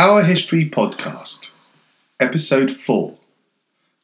[0.00, 1.50] Our History Podcast,
[2.20, 3.16] Episode 4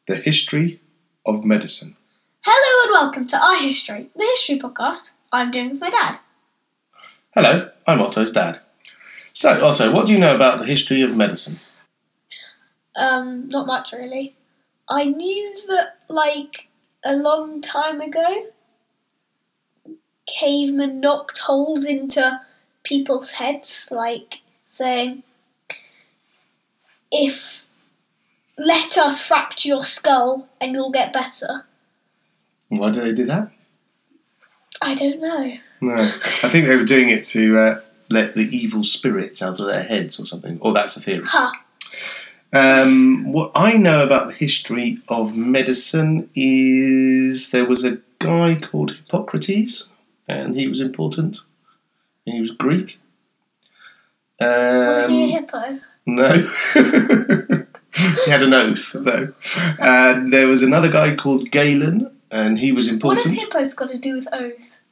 [0.08, 0.80] The History
[1.24, 1.94] of Medicine.
[2.40, 6.18] Hello and welcome to Our History, the history podcast I'm doing with my dad.
[7.32, 8.58] Hello, I'm Otto's dad.
[9.32, 11.60] So, Otto, what do you know about the history of medicine?
[12.96, 14.34] Um, not much really.
[14.88, 16.66] I knew that, like,
[17.04, 18.46] a long time ago,
[20.26, 22.40] cavemen knocked holes into
[22.82, 25.22] people's heads, like saying,
[27.14, 27.66] if
[28.56, 31.64] let us fracture your skull and you'll get better.
[32.68, 33.50] Why do they do that?
[34.82, 35.56] I don't know.
[35.80, 39.66] No, I think they were doing it to uh, let the evil spirits out of
[39.66, 40.58] their heads or something.
[40.60, 41.24] Or that's a theory.
[41.24, 41.64] Ha.
[42.52, 48.92] Um, what I know about the history of medicine is there was a guy called
[48.92, 49.94] Hippocrates,
[50.28, 51.38] and he was important.
[52.26, 52.98] And he was Greek.
[54.40, 55.80] Um, Was he a hippo?
[56.06, 56.32] No.
[56.74, 59.32] he had an oath, though.
[59.78, 63.26] And there was another guy called Galen, and he was important.
[63.26, 64.82] What have hippos got to do with oaths?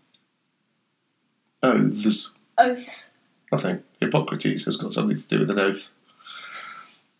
[1.63, 2.39] Oaths.
[2.59, 3.13] Oaths.
[3.51, 3.83] Nothing.
[4.01, 5.93] Hippocrates has got something to do with an oath.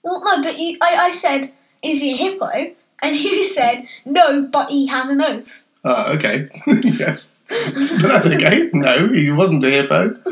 [0.03, 1.51] Well, no, but you, I, I said,
[1.83, 2.75] is he a hippo?
[3.03, 5.65] And you said, no, but he has an oath.
[5.85, 6.49] Ah, okay.
[6.83, 7.37] yes.
[7.49, 8.71] But that's okay.
[8.73, 10.11] No, he wasn't a hippo.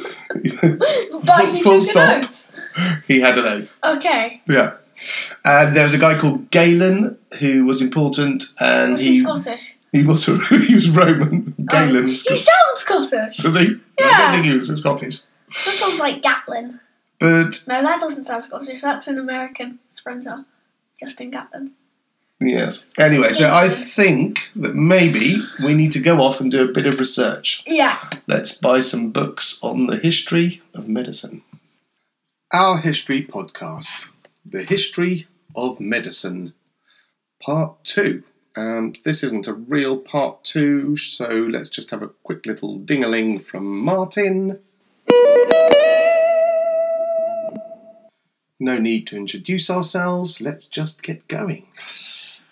[1.24, 2.24] But he Full took stop.
[2.24, 2.49] oath.
[3.08, 3.76] He had an oath.
[3.84, 4.42] Okay.
[4.48, 4.74] Yeah.
[5.44, 9.76] And there was a guy called Galen who was important, and Was he, he Scottish?
[9.92, 11.54] he was he was Roman.
[11.58, 12.04] Oh, Galen.
[12.04, 13.38] Oh, he sounds Scottish.
[13.38, 13.66] Does he?
[13.66, 14.18] I Yeah.
[14.18, 15.20] don't think he was Scottish.
[15.20, 16.78] That sounds like Gatlin.
[17.18, 18.80] But No, that doesn't sound Scottish.
[18.82, 20.44] That's an American sprinter.
[20.98, 21.72] Justin Gatlin.
[22.40, 22.92] yes.
[22.98, 26.86] Anyway, so I think that maybe we need to go off and do a bit
[26.86, 27.62] of research.
[27.66, 27.98] Yeah.
[28.26, 31.42] Let's buy some books on the history of medicine.
[32.52, 34.08] Our History Podcast
[34.44, 36.52] The History of Medicine,
[37.40, 38.24] Part 2.
[38.56, 43.38] And this isn't a real part 2, so let's just have a quick little ding-a-ling
[43.38, 44.58] from Martin.
[48.58, 51.68] No need to introduce ourselves, let's just get going.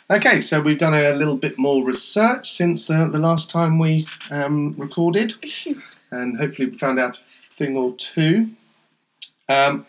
[0.08, 4.06] Okay, so we've done a little bit more research since uh, the last time we
[4.30, 5.34] um, recorded
[6.12, 8.50] and hopefully we found out a thing or two.
[9.48, 9.86] Um,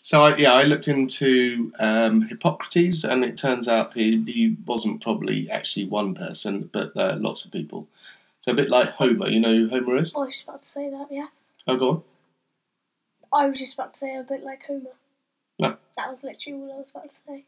[0.00, 5.02] so I, yeah, I looked into um, Hippocrates, and it turns out he, he wasn't
[5.02, 7.86] probably actually one person, but uh, lots of people.
[8.40, 9.28] So a bit like Homer.
[9.28, 10.14] You know who Homer is?
[10.16, 11.28] I was just about to say that, yeah.
[11.68, 12.02] Oh, go on.
[13.32, 14.90] I was just about to say a bit like Homer.
[15.60, 15.76] No.
[15.96, 17.44] That was literally all I was about to say.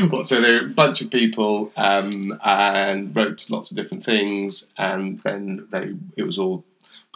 [0.10, 4.72] well, so there were a bunch of people um, and wrote lots of different things,
[4.78, 6.64] and then they it was all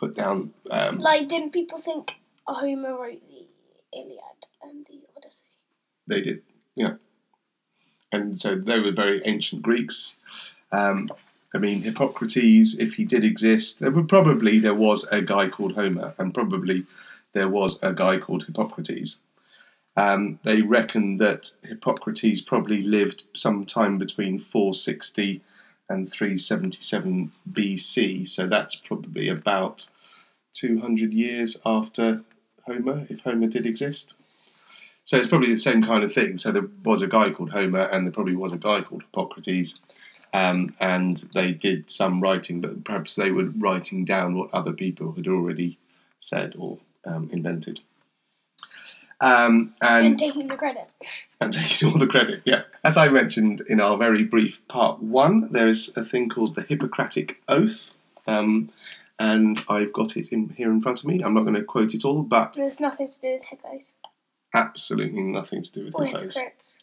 [0.01, 0.53] put down.
[0.71, 3.47] Um, Like, didn't people think Homer wrote the
[3.97, 5.47] Iliad and the Odyssey?
[6.07, 6.43] They did,
[6.75, 6.95] yeah.
[8.11, 10.19] And so they were very ancient Greeks.
[10.73, 11.11] Um,
[11.55, 15.75] I mean, Hippocrates, if he did exist, there would probably there was a guy called
[15.75, 16.87] Homer, and probably
[17.33, 19.25] there was a guy called Hippocrates.
[19.97, 25.43] Um, they reckon that Hippocrates probably lived sometime between 460
[25.91, 29.91] and 377 BC, so that's probably about
[30.53, 32.23] 200 years after
[32.67, 34.17] Homer, if Homer did exist.
[35.05, 36.37] So it's probably the same kind of thing.
[36.37, 39.83] So there was a guy called Homer, and there probably was a guy called Hippocrates,
[40.33, 45.13] um, and they did some writing, but perhaps they were writing down what other people
[45.13, 45.79] had already
[46.21, 47.81] said or um, invented.
[49.23, 50.89] Um, And and, taking the credit.
[51.41, 52.63] and taking all the credit, yeah.
[52.85, 56.63] As I mentioned in our very brief part one, there is a thing called the
[56.63, 57.93] Hippocratic Oath,
[58.27, 58.71] um,
[59.19, 61.21] and I've got it in here in front of me.
[61.23, 63.93] I'm not going to quote it all, but There's nothing to do with hippos.
[64.55, 66.37] absolutely nothing to do with Or hippos.
[66.37, 66.79] hypocrites.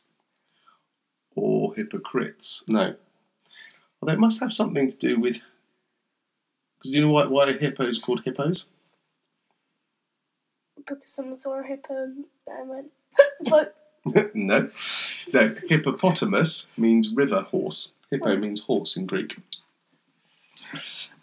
[1.36, 2.64] or hypocrites.
[2.68, 2.96] No.
[4.02, 5.42] Although it must have something to do with.
[6.78, 8.68] Because you know why, why a hippo is called hippos?
[10.88, 12.92] Because someone saw a hippo and and went,
[13.50, 13.76] but
[14.34, 14.70] no.
[15.34, 17.96] No, hippopotamus means river horse.
[18.10, 19.38] Hippo means horse in Greek.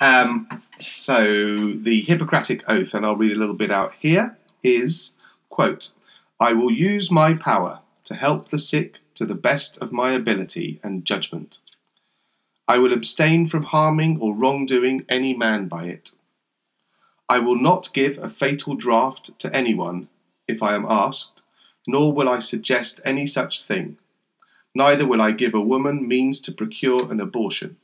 [0.00, 5.16] Um, so the Hippocratic Oath, and I'll read a little bit out here, is
[5.48, 5.94] quote,
[6.40, 10.80] I will use my power to help the sick to the best of my ability
[10.82, 11.60] and judgment.
[12.66, 16.16] I will abstain from harming or wrongdoing any man by it.
[17.28, 20.08] I will not give a fatal draught to anyone
[20.46, 21.42] if I am asked,
[21.86, 23.96] nor will I suggest any such thing.
[24.74, 27.76] Neither will I give a woman means to procure an abortion.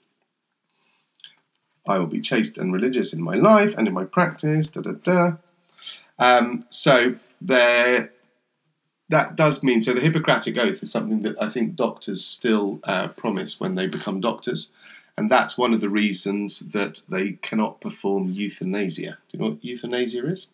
[1.88, 4.69] I will be chaste and religious in my life and in my practice.
[4.69, 5.32] Da da da.
[6.19, 8.12] Um, so there,
[9.08, 13.08] that does mean so the Hippocratic Oath is something that I think doctors still uh,
[13.08, 14.72] promise when they become doctors,
[15.20, 19.19] and that's one of the reasons that they cannot perform euthanasia.
[19.28, 20.50] Do you know what euthanasia is?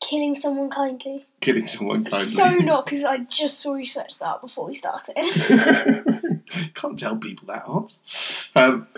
[0.00, 1.24] Killing someone kindly.
[1.40, 2.26] Killing someone kindly.
[2.26, 5.14] So not because I just saw you search that before we started.
[6.74, 7.96] Can't tell people that, Art.
[8.56, 8.88] Um,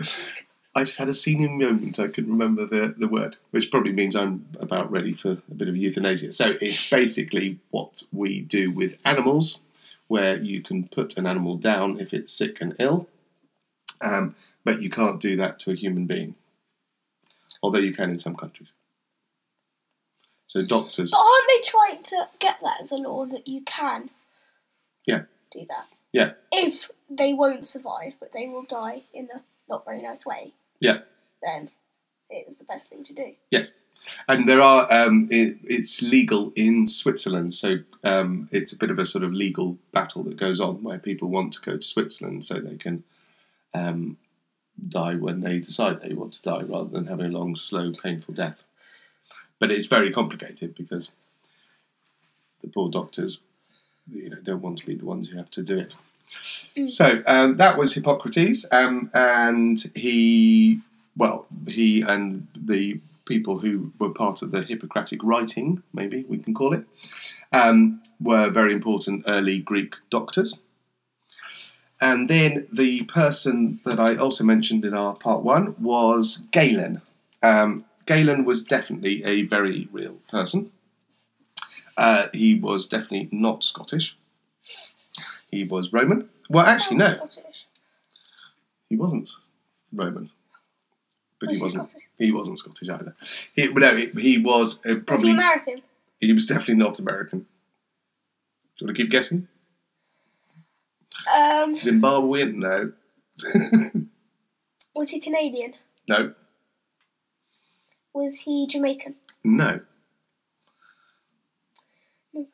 [0.75, 1.99] I just had a senior moment.
[1.99, 5.69] I couldn't remember the, the word, which probably means I'm about ready for a bit
[5.69, 6.32] of euthanasia.
[6.32, 9.64] So it's basically what we do with animals,
[10.11, 13.09] where you can put an animal down if it's sick and ill,
[14.01, 14.35] um,
[14.65, 16.35] but you can't do that to a human being.
[17.62, 18.73] Although you can in some countries.
[20.49, 21.12] So doctors.
[21.12, 24.11] but aren't they trying to get that as a law that you can
[25.07, 25.27] Yeah.
[25.53, 25.87] do that?
[26.11, 26.33] Yeah.
[26.51, 31.03] If they won't survive, but they will die in a not very nice way, Yeah.
[31.41, 31.71] then
[32.29, 33.37] it was the best thing to do.
[33.53, 33.71] Yes,
[34.29, 34.87] and there are.
[34.91, 39.32] Um, it, it's legal in Switzerland, so um, it's a bit of a sort of
[39.32, 43.05] legal battle that goes on where people want to go to Switzerland so they can
[43.75, 44.17] um,
[44.88, 48.35] die when they decide they want to die, rather than having a long, slow, painful
[48.35, 48.64] death.
[49.58, 51.12] But it's very complicated because
[52.62, 53.44] the poor doctors,
[54.11, 55.94] you know, don't want to be the ones who have to do it.
[56.87, 60.81] So um, that was Hippocrates, um, and he,
[61.17, 63.00] well, he and the
[63.31, 66.85] people who were part of the Hippocratic writing, maybe we can call it,
[67.53, 70.62] um, were very important early Greek doctors.
[72.00, 77.03] And then the person that I also mentioned in our part one was Galen.
[77.43, 80.73] Um, Galen was definitely a very real person.
[81.97, 84.17] Uh, he was definitely not Scottish.
[85.53, 86.29] He was Roman.
[86.49, 87.67] Well, actually, no, Scottish.
[88.88, 89.29] he wasn't
[89.93, 90.31] Roman.
[91.41, 91.89] But Was he wasn't.
[91.89, 92.09] Scottish?
[92.19, 93.17] He wasn't Scottish either.
[93.57, 95.31] He, no, he, he was uh, Was he probably.
[95.33, 95.83] American?
[96.21, 97.41] He was definitely not American.
[97.41, 97.47] Do
[98.79, 99.49] you want to keep guessing?
[101.35, 102.55] Um, Zimbabwean?
[102.55, 102.93] No.
[104.95, 105.75] was he Canadian?
[106.09, 106.35] no.
[108.13, 109.15] Was he Jamaican?
[109.45, 109.81] No.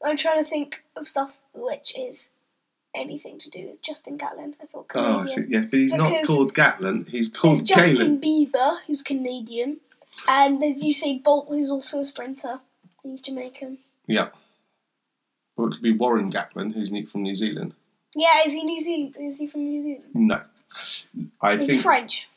[0.05, 2.35] I'm trying to think of stuff which is
[2.97, 4.55] anything to do with Justin Gatlin.
[4.63, 5.45] I thought Oh, I see.
[5.49, 7.07] Yes, but he's not called Gatlin.
[7.11, 8.21] He's There's called Justin Galen.
[8.21, 9.79] Bieber, who's Canadian,
[10.29, 12.61] and there's Usain Bolt, who's also a sprinter.
[13.03, 13.79] He's Jamaican.
[14.07, 14.29] Yeah.
[15.57, 17.75] Or it could be Warren Gatland, who's from New Zealand.
[18.15, 19.17] Yeah, is he New Zealand?
[19.19, 20.05] Is he from New Zealand?
[20.15, 20.41] No.
[21.43, 22.29] I He's think French.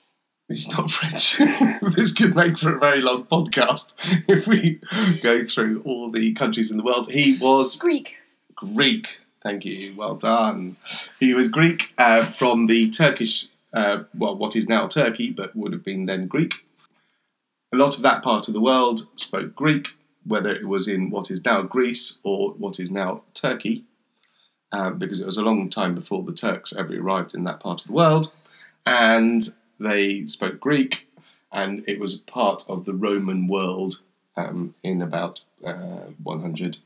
[0.48, 1.38] He's not French.
[1.96, 3.96] this could make for a very long podcast
[4.28, 4.80] if we
[5.22, 7.10] go through all the countries in the world.
[7.12, 8.18] He was Greek.
[8.56, 9.22] Greek.
[9.42, 9.96] Thank you.
[9.96, 10.76] Well done.
[11.20, 15.72] He was Greek uh, from the Turkish, uh, well, what is now Turkey, but would
[15.72, 16.66] have been then Greek.
[17.72, 19.90] A lot of that part of the world spoke Greek,
[20.26, 23.86] whether it was in what is now Greece or what is now Turkey,
[24.72, 27.82] um, because it was a long time before the Turks ever arrived in that part
[27.82, 28.34] of the world.
[28.86, 29.44] And
[29.80, 31.08] they spoke Greek,
[31.54, 34.02] and it was part of the Roman world
[34.36, 36.80] um, in about uh, 100.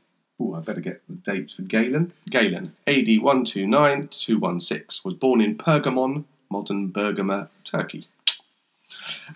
[0.56, 2.14] I better get the dates for Galen.
[2.30, 8.08] Galen, AD 129 216, was born in Pergamon, modern Bergama, Turkey.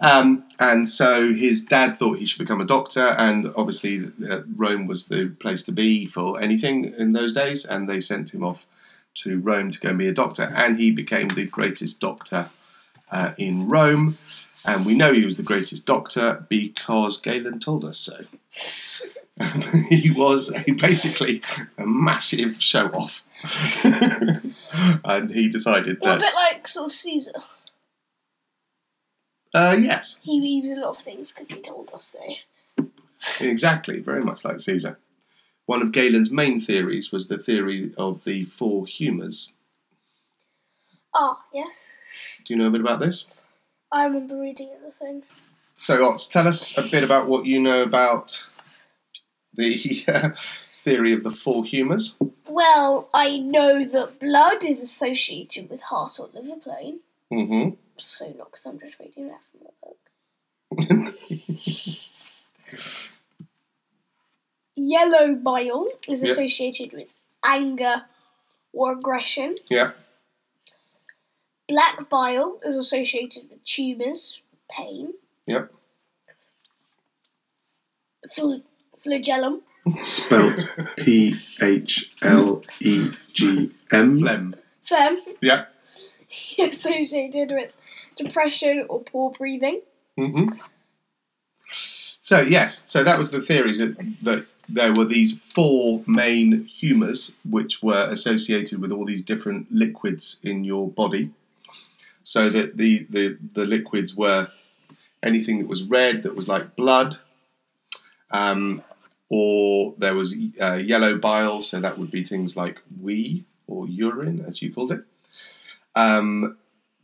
[0.01, 4.87] Um, and so his dad thought he should become a doctor, and obviously uh, Rome
[4.87, 8.67] was the place to be for anything in those days, and they sent him off
[9.15, 12.47] to Rome to go and be a doctor, and he became the greatest doctor
[13.11, 14.17] uh, in Rome.
[14.65, 18.25] And we know he was the greatest doctor because Galen told us so.
[19.89, 21.41] he was a, basically
[21.77, 23.23] a massive show off.
[23.83, 27.33] and he decided Well, a bit like sort of Caesar.
[29.53, 32.17] Uh, yes, He used a lot of things because he told us
[32.77, 32.85] so.
[33.45, 34.99] exactly, very much like Caesar.
[35.65, 39.55] One of Galen's main theories was the theory of the four humours.
[41.13, 41.85] Ah, yes.
[42.45, 43.43] Do you know a bit about this?
[43.91, 45.23] I remember reading it, the thing.
[45.77, 48.45] So, Ots, tell us a bit about what you know about
[49.57, 50.29] the uh,
[50.83, 52.17] theory of the four humours.
[52.47, 56.99] Well, I know that blood is associated with heart or liver plane.
[57.29, 61.13] hmm So not because I'm just reading that from a book.
[64.75, 66.31] Yellow bile is Yeah.
[66.31, 68.05] associated with anger
[68.73, 69.57] or aggression.
[69.69, 69.91] Yeah.
[71.67, 75.15] Black bile is associated with tumours, pain.
[75.47, 75.73] Yep.
[79.07, 79.61] Flagellum.
[80.03, 84.19] Spelt P H L E G M.
[84.19, 84.55] Phlegm.
[84.83, 85.65] Phlegm Yeah.
[86.59, 87.77] associated with
[88.17, 89.81] depression or poor breathing.
[90.17, 90.45] hmm
[91.69, 97.37] So yes, so that was the theories that, that there were these four main humours
[97.49, 101.29] which were associated with all these different liquids in your body.
[102.23, 104.47] So that the, the, the liquids were
[105.23, 107.15] anything that was red, that was like blood,
[108.31, 108.81] um,
[109.29, 114.43] or there was uh, yellow bile, so that would be things like wee or urine,
[114.47, 115.01] as you called it.
[115.95, 116.57] Um,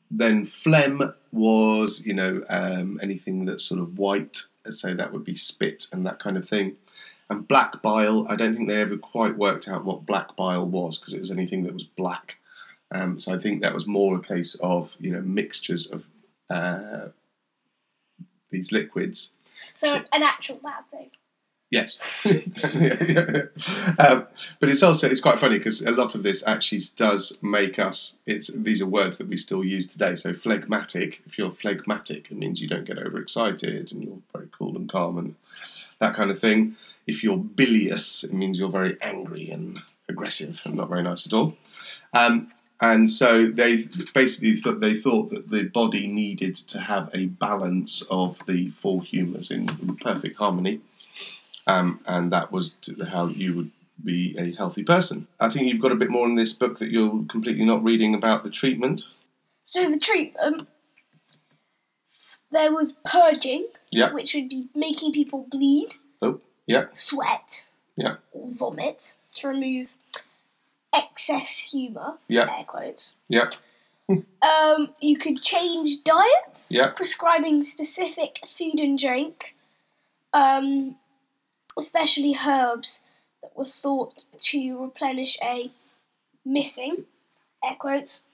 [0.10, 1.02] then phlegm
[1.32, 4.38] was, you know, um, anything that's sort of white,
[4.70, 6.78] so that would be spit and that kind of thing.
[7.30, 11.00] And black bile, I don't think they ever quite worked out what black bile was
[11.00, 12.38] because it was anything that was black.
[12.92, 16.08] Um, so I think that was more a case of, you know, mixtures of
[16.50, 17.08] uh,
[18.52, 19.36] these liquids.
[19.74, 21.10] So an actual bad thing.
[21.74, 22.24] Yes,
[23.98, 24.28] um,
[24.60, 28.20] but it's also it's quite funny because a lot of this actually does make us.
[28.28, 30.16] It's these are words that we still use today.
[30.16, 31.24] So phlegmatic.
[31.26, 35.18] If you're phlegmatic, it means you don't get overexcited and you're very cool and calm
[35.18, 35.34] and
[35.98, 36.76] that kind of thing.
[37.08, 41.34] If you're bilious, it means you're very angry and aggressive and not very nice at
[41.34, 41.58] all.
[42.14, 42.52] Um,
[42.82, 43.78] and so they
[44.14, 49.02] basically thought they thought that the body needed to have a balance of the four
[49.02, 50.82] humours in, in perfect harmony
[51.68, 52.78] um, and that was
[53.12, 53.72] how you would
[54.04, 55.28] be a healthy person.
[55.40, 58.14] I think you've got a bit more in this book that you're completely not reading
[58.16, 59.10] about the treatment.
[59.64, 60.68] So the treatment,
[62.52, 64.12] there was purging, Yeah.
[64.14, 69.96] which would be making people bleed, Oh, yeah, sweat, yeah, or vomit to remove
[70.94, 72.18] excess humour.
[72.28, 72.56] Yeah.
[72.58, 73.16] Air quotes.
[73.30, 73.50] yeah,
[74.10, 76.92] Um, you could change diets, Yeah.
[76.92, 79.56] prescribing specific food and drink,
[80.34, 80.98] um,
[81.78, 83.04] especially herbs
[83.42, 85.72] that were thought to replenish a
[86.46, 87.06] missing,
[87.64, 88.26] air quotes,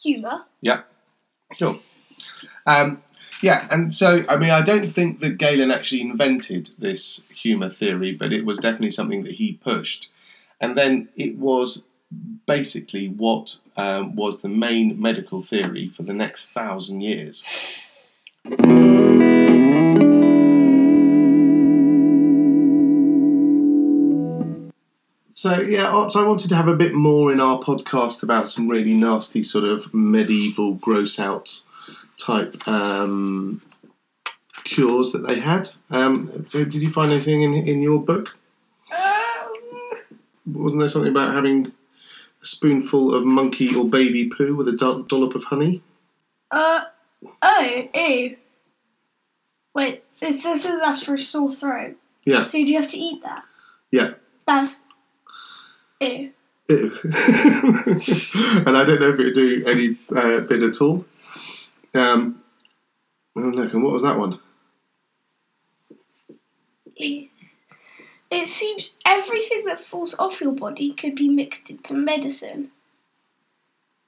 [0.00, 0.44] humour.
[0.60, 0.82] yeah.
[1.54, 1.74] Sure.
[2.66, 3.02] Um,
[3.42, 8.12] yeah, and so I mean, I don't think that Galen actually invented this humour theory,
[8.12, 10.10] but it was definitely something that he pushed,
[10.60, 11.88] and then it was
[12.46, 18.00] basically what um, was the main medical theory for the next thousand years.
[25.44, 28.66] So yeah, so I wanted to have a bit more in our podcast about some
[28.66, 31.60] really nasty sort of medieval gross out
[32.16, 33.60] type um,
[34.64, 35.68] cures that they had.
[35.90, 38.38] Um, did you find anything in in your book?
[38.90, 39.98] Um,
[40.46, 41.66] Wasn't there something about having
[42.40, 45.82] a spoonful of monkey or baby poo with a do- dollop of honey?
[46.52, 46.84] uh,
[47.42, 48.34] oh, ew.
[49.74, 51.98] Wait, it says that that's for a sore throat.
[52.24, 53.44] Yeah, So do you have to eat that?
[53.90, 54.12] yeah.
[54.46, 54.86] That's
[56.00, 56.32] ew.
[56.68, 56.98] Ew.
[58.66, 61.04] and I don't know if it would do any uh, bit at all.
[61.94, 62.42] Um,
[63.36, 64.38] oh, look, and what was that one?
[68.34, 72.72] It seems everything that falls off your body could be mixed into medicine.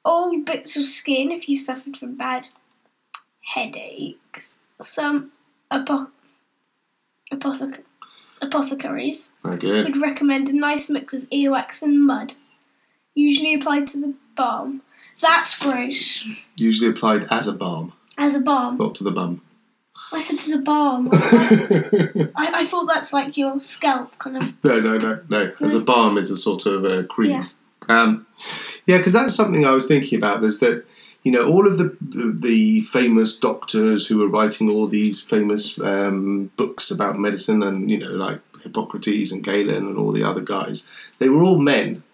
[0.04, 2.48] Old bits of skin if you suffered from bad
[3.54, 4.62] headaches.
[4.80, 5.32] Some
[5.70, 6.10] apo-
[7.32, 7.84] apothec-
[8.42, 9.84] apothecaries Very good.
[9.86, 12.34] would recommend a nice mix of earwax and mud,
[13.14, 14.82] usually applied to the balm.
[15.20, 16.26] That's gross.
[16.56, 18.76] Usually applied as a balm, As a balm.
[18.78, 19.42] not to the bum.
[20.12, 21.08] I said to the balm.
[21.12, 24.52] I, I thought that's like your scalp kind of.
[24.64, 25.52] No, no, no, no.
[25.60, 27.30] As a balm is a sort of uh, cream.
[27.32, 27.46] Yeah.
[27.88, 28.26] Um,
[28.86, 30.40] yeah, because that's something I was thinking about.
[30.40, 30.84] Was that
[31.26, 35.76] you know all of the the, the famous doctors who were writing all these famous
[35.80, 40.40] um, books about medicine, and you know like Hippocrates and Galen and all the other
[40.40, 42.04] guys, they were all men,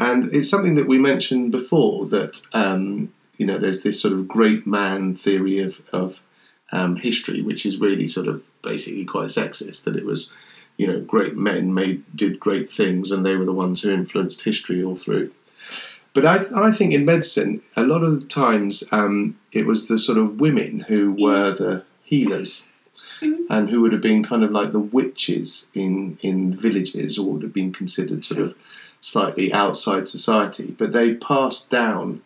[0.00, 4.26] and it's something that we mentioned before that um, you know there's this sort of
[4.26, 6.20] great man theory of of
[6.72, 9.84] um, history, which is really sort of basically quite sexist.
[9.84, 10.36] That it was
[10.76, 14.42] you know, great men made did great things, and they were the ones who influenced
[14.42, 15.30] history all through.
[16.12, 19.98] But I, I think in medicine, a lot of the times um, it was the
[19.98, 22.66] sort of women who were the healers,
[23.48, 27.42] and who would have been kind of like the witches in in villages, or would
[27.42, 28.56] have been considered sort of
[29.00, 30.74] slightly outside society.
[30.76, 32.22] But they passed down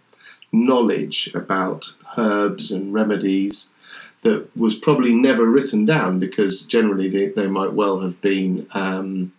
[0.53, 3.75] knowledge about herbs and remedies
[4.23, 9.33] that was probably never written down because generally they, they might well have been um,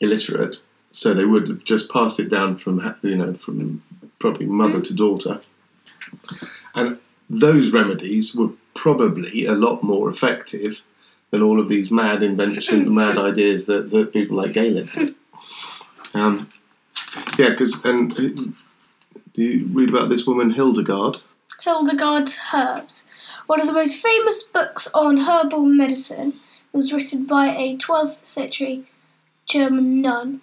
[0.00, 3.82] illiterate, so they would have just passed it down from you know from
[4.18, 5.40] probably mother to daughter,
[6.74, 10.82] and those remedies were probably a lot more effective
[11.30, 15.14] than all of these mad inventions, mad ideas that, that people like Galen had.
[16.12, 16.48] Um,
[17.38, 18.28] yeah, because and uh,
[19.32, 21.18] do you read about this woman Hildegard?
[21.62, 23.08] Hildegard's herbs.
[23.46, 26.34] One of the most famous books on herbal medicine
[26.72, 28.84] was written by a 12th century
[29.46, 30.40] German nun,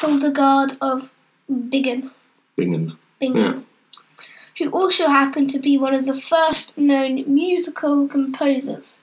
[0.00, 1.12] Hildegard of
[1.48, 2.10] Bingen,
[2.56, 2.96] Bingen.
[3.18, 3.66] Bingen
[4.58, 9.00] who also happened to be one of the first known musical composers.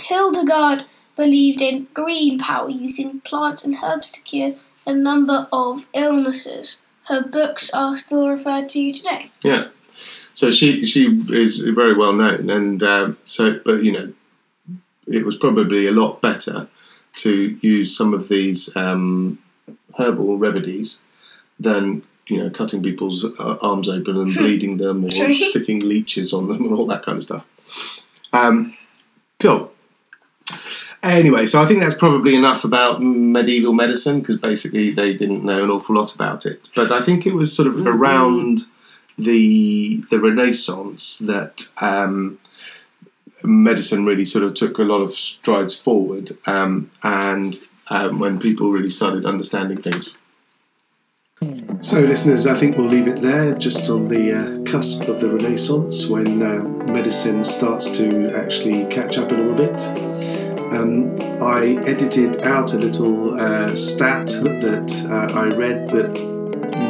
[0.00, 0.84] Hildegard
[1.16, 4.54] believed in green power using plants and herbs to cure
[4.86, 6.82] a number of illnesses.
[7.08, 9.30] Her books are still referred to today.
[9.42, 9.68] Yeah.
[10.34, 14.12] So she she is very well known, and um, so but you know,
[15.06, 16.68] it was probably a lot better
[17.16, 19.38] to use some of these um,
[19.98, 21.04] herbal remedies
[21.60, 26.48] than you know cutting people's uh, arms open and bleeding them or sticking leeches on
[26.48, 27.46] them and all that kind of stuff.
[28.32, 28.76] Um,
[29.38, 29.72] cool.
[31.02, 35.62] Anyway, so I think that's probably enough about medieval medicine because basically they didn't know
[35.62, 36.70] an awful lot about it.
[36.74, 38.60] But I think it was sort of around
[39.16, 42.38] the the Renaissance that um,
[43.44, 47.54] medicine really sort of took a lot of strides forward, um, and
[47.90, 50.18] um, when people really started understanding things.
[51.80, 55.28] So, listeners, I think we'll leave it there, just on the uh, cusp of the
[55.28, 59.86] Renaissance when uh, medicine starts to actually catch up a little bit.
[60.72, 66.20] Um, I edited out a little uh, stat that uh, I read that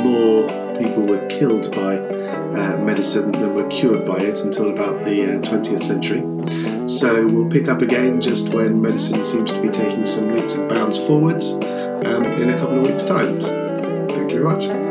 [0.03, 1.97] more people were killed by
[2.55, 6.89] uh, medicine than were cured by it until about the uh, 20th century.
[6.89, 10.69] So, we'll pick up again just when medicine seems to be taking some leaps and
[10.69, 13.41] bounds forwards um, in a couple of weeks' time.
[14.09, 14.88] Thank you very much.